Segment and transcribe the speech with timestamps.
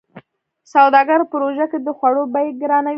[0.73, 2.89] سوداګرو په روژه کې د خوړو بيې ګرانوي.